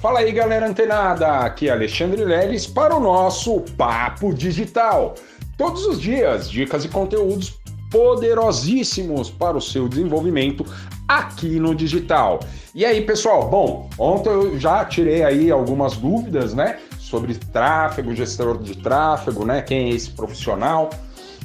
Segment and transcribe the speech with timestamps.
[0.00, 1.40] Fala aí, galera antenada!
[1.40, 5.14] Aqui é Alexandre Leles para o nosso Papo Digital.
[5.58, 10.64] Todos os dias, dicas e conteúdos poderosíssimos para o seu desenvolvimento
[11.06, 12.40] aqui no digital.
[12.74, 13.50] E aí, pessoal?
[13.50, 19.60] Bom, ontem eu já tirei aí algumas dúvidas, né, sobre tráfego, gestor de tráfego, né,
[19.60, 20.88] quem é esse profissional.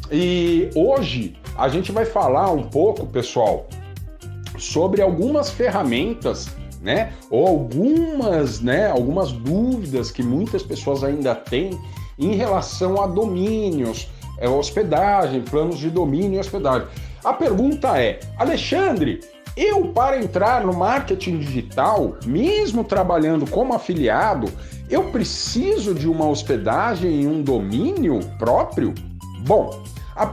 [0.09, 3.67] E hoje a gente vai falar um pouco, pessoal,
[4.57, 6.47] sobre algumas ferramentas
[6.85, 7.11] né?
[7.31, 11.77] Ou algumas, né, algumas dúvidas que muitas pessoas ainda têm
[12.17, 14.07] em relação a domínios,
[14.37, 16.87] é, hospedagem, planos de domínio e hospedagem.
[17.23, 19.19] A pergunta é, Alexandre,
[19.57, 24.47] eu para entrar no marketing digital, mesmo trabalhando como afiliado,
[24.89, 28.93] eu preciso de uma hospedagem em um domínio próprio?
[29.47, 29.83] Bom,
[30.15, 30.23] a,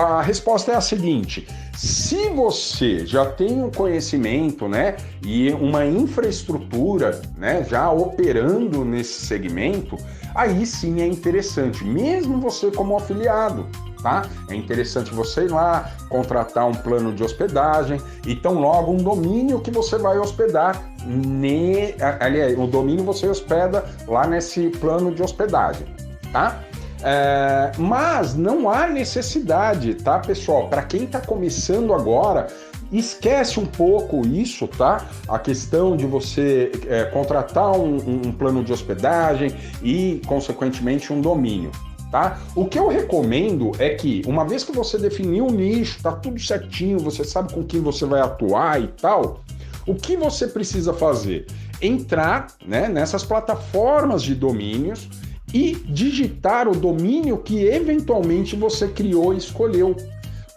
[0.00, 7.20] a resposta é a seguinte: se você já tem um conhecimento, né, e uma infraestrutura,
[7.36, 9.96] né, já operando nesse segmento,
[10.34, 13.66] aí sim é interessante, mesmo você como afiliado.
[14.02, 14.22] Tá?
[14.50, 19.60] É interessante você ir lá, contratar um plano de hospedagem e tão logo um domínio
[19.60, 20.82] que você vai hospedar.
[21.06, 21.94] Ne...
[22.18, 25.86] Aliás, o domínio você hospeda lá nesse plano de hospedagem,
[26.32, 26.64] tá?
[27.02, 30.68] É, mas não há necessidade, tá, pessoal?
[30.68, 32.46] Para quem está começando agora,
[32.92, 35.04] esquece um pouco isso, tá?
[35.26, 41.72] A questão de você é, contratar um, um, plano de hospedagem e, consequentemente, um domínio.
[42.10, 42.38] Tá?
[42.54, 46.38] O que eu recomendo é que, uma vez que você definiu o nicho, tá tudo
[46.38, 49.40] certinho, você sabe com quem você vai atuar e tal,
[49.86, 51.46] o que você precisa fazer?
[51.80, 55.08] Entrar né, nessas plataformas de domínios
[55.52, 59.96] e digitar o domínio que eventualmente você criou e escolheu.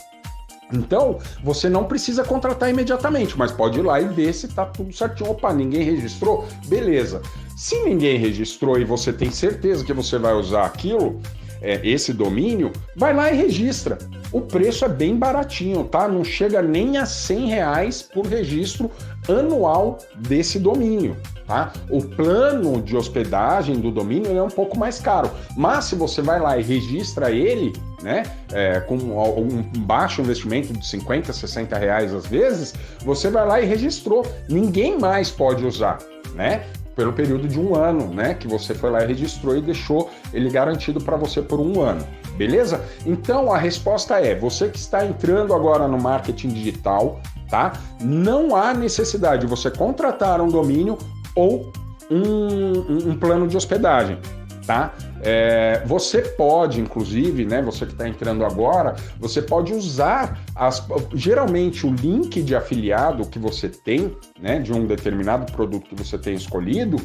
[0.73, 4.91] Então, você não precisa contratar imediatamente, mas pode ir lá e ver se está tudo
[4.91, 5.29] certinho.
[5.29, 6.47] Opa, ninguém registrou?
[6.65, 7.21] Beleza.
[7.55, 11.21] Se ninguém registrou e você tem certeza que você vai usar aquilo,
[11.61, 13.97] é, esse domínio, vai lá e registra.
[14.31, 16.07] O preço é bem baratinho, tá?
[16.07, 18.91] Não chega nem a 100 reais por registro
[19.29, 21.15] anual desse domínio.
[21.53, 21.71] Tá?
[21.87, 26.39] O plano de hospedagem do domínio é um pouco mais caro, mas se você vai
[26.39, 27.71] lá e registra ele,
[28.01, 32.73] né, é, com um baixo investimento de 50, 60 reais às vezes,
[33.05, 34.25] você vai lá e registrou.
[34.49, 35.99] Ninguém mais pode usar,
[36.33, 36.65] né?
[36.95, 38.33] Pelo período de um ano, né?
[38.33, 42.03] Que você foi lá e registrou e deixou ele garantido para você por um ano.
[42.35, 42.83] Beleza?
[43.05, 47.73] Então a resposta é: você que está entrando agora no marketing digital, tá?
[48.01, 50.97] Não há necessidade de você contratar um domínio
[51.35, 51.71] ou
[52.09, 54.17] um, um plano de hospedagem,
[54.65, 54.93] tá?
[55.21, 57.61] É, você pode, inclusive, né?
[57.61, 63.39] Você que está entrando agora, você pode usar as, geralmente o link de afiliado que
[63.39, 64.59] você tem, né?
[64.59, 66.97] De um determinado produto que você tem escolhido,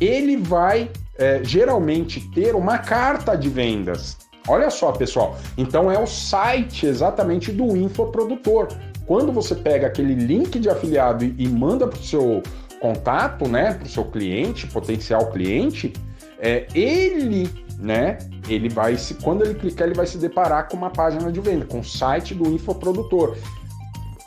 [0.00, 4.18] ele vai é, geralmente ter uma carta de vendas.
[4.48, 5.38] Olha só, pessoal.
[5.56, 8.68] Então é o site exatamente do infoprodutor.
[9.06, 12.42] Quando você pega aquele link de afiliado e, e manda para o seu
[12.80, 15.92] contato, né, para o seu cliente, potencial cliente,
[16.38, 17.48] é, ele,
[17.78, 18.18] né,
[18.48, 21.66] ele vai se, quando ele clicar, ele vai se deparar com uma página de venda,
[21.66, 23.36] com o site do infoprodutor.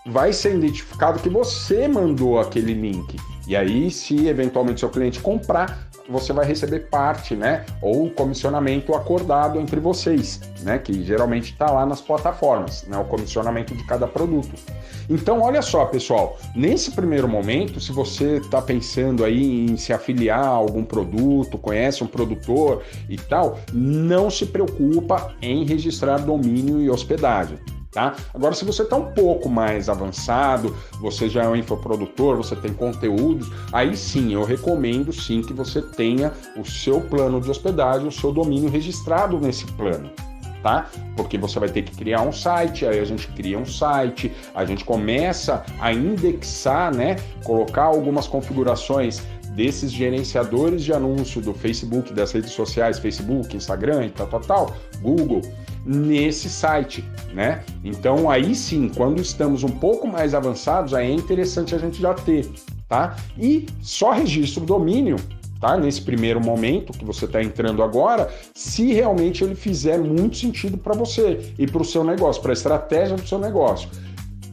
[0.05, 3.17] Vai ser identificado que você mandou aquele link.
[3.47, 7.65] E aí, se eventualmente seu cliente comprar, você vai receber parte, né?
[7.81, 10.77] Ou comissionamento acordado entre vocês, né?
[10.77, 12.97] Que geralmente está lá nas plataformas, né?
[12.97, 14.53] O comissionamento de cada produto.
[15.09, 20.43] Então, olha só, pessoal, nesse primeiro momento, se você está pensando aí em se afiliar
[20.43, 26.89] a algum produto, conhece um produtor e tal, não se preocupa em registrar domínio e
[26.89, 27.57] hospedagem.
[27.93, 28.15] Tá?
[28.33, 32.73] Agora, se você está um pouco mais avançado, você já é um infoprodutor, você tem
[32.73, 38.11] conteúdos, aí sim eu recomendo sim que você tenha o seu plano de hospedagem, o
[38.11, 40.09] seu domínio registrado nesse plano.
[40.63, 40.87] tá?
[41.15, 44.65] Porque você vai ter que criar um site, aí a gente cria um site, a
[44.65, 47.17] gente começa a indexar, né?
[47.43, 49.21] Colocar algumas configurações
[49.55, 54.75] desses gerenciadores de anúncio do Facebook, das redes sociais, Facebook, Instagram e tal, tal, tal,
[55.01, 55.41] Google,
[55.85, 57.03] nesse site,
[57.33, 57.63] né?
[57.83, 62.13] Então aí sim, quando estamos um pouco mais avançados, aí é interessante a gente já
[62.13, 62.49] ter,
[62.87, 63.15] tá?
[63.37, 65.17] E só registro o domínio,
[65.59, 65.77] tá?
[65.77, 70.95] Nesse primeiro momento que você está entrando agora, se realmente ele fizer muito sentido para
[70.95, 73.89] você e para o seu negócio, para a estratégia do seu negócio.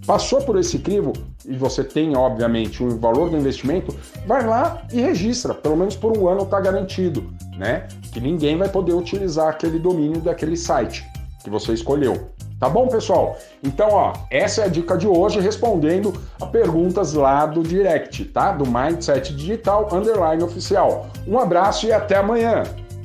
[0.07, 1.13] Passou por esse crivo
[1.51, 3.95] e você tem, obviamente, o valor do investimento,
[4.25, 5.53] vai lá e registra.
[5.53, 7.89] Pelo menos por um ano está garantido, né?
[8.13, 11.05] Que ninguém vai poder utilizar aquele domínio daquele site
[11.43, 12.31] que você escolheu.
[12.61, 13.39] Tá bom, pessoal?
[13.65, 18.53] Então, ó, essa é a dica de hoje respondendo a perguntas lá do direct, tá?
[18.53, 21.09] Do Mindset Digital Underline Oficial.
[21.27, 22.63] Um abraço e até amanhã!